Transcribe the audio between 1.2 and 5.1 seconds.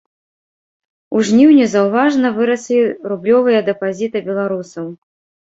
жніўні заўважна выраслі рублёвыя дэпазіты беларусаў.